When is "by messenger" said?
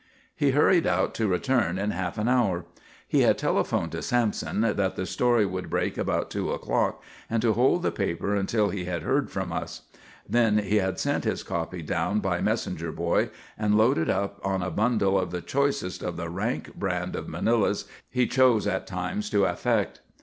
12.19-12.91